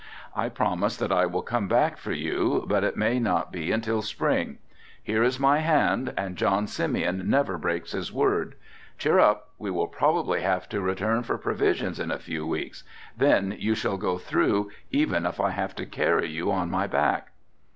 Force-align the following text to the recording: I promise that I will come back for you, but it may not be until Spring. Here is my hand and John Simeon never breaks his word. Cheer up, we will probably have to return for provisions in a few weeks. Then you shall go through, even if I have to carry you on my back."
I 0.35 0.49
promise 0.49 0.97
that 0.97 1.11
I 1.11 1.27
will 1.27 1.43
come 1.43 1.67
back 1.67 1.95
for 1.95 2.11
you, 2.11 2.65
but 2.67 2.83
it 2.83 2.97
may 2.97 3.19
not 3.19 3.51
be 3.51 3.71
until 3.71 4.01
Spring. 4.01 4.57
Here 5.03 5.21
is 5.21 5.39
my 5.39 5.59
hand 5.59 6.11
and 6.17 6.35
John 6.37 6.65
Simeon 6.65 7.29
never 7.29 7.55
breaks 7.59 7.91
his 7.91 8.11
word. 8.11 8.55
Cheer 8.97 9.19
up, 9.19 9.49
we 9.59 9.69
will 9.69 9.85
probably 9.85 10.41
have 10.41 10.67
to 10.69 10.81
return 10.81 11.21
for 11.21 11.37
provisions 11.37 11.99
in 11.99 12.09
a 12.09 12.17
few 12.17 12.47
weeks. 12.47 12.83
Then 13.15 13.55
you 13.59 13.75
shall 13.75 13.97
go 13.97 14.17
through, 14.17 14.71
even 14.89 15.23
if 15.27 15.39
I 15.39 15.51
have 15.51 15.75
to 15.75 15.85
carry 15.85 16.31
you 16.31 16.51
on 16.51 16.71
my 16.71 16.87
back." 16.87 17.33